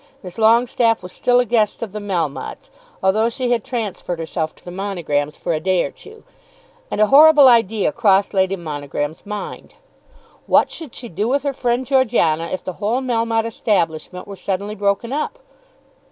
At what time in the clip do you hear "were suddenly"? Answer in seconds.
14.27-14.73